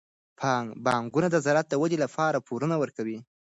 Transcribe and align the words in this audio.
بانکونه 0.85 1.27
د 1.31 1.35
زراعت 1.45 1.67
د 1.69 1.73
ودې 1.81 1.97
لپاره 2.03 2.43
پورونه 2.47 2.75
ورکوي. 2.81 3.17